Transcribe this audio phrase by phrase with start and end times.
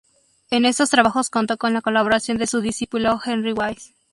[0.49, 3.93] En estos trabajos contó con la colaboración de su discípulo Henry Wise.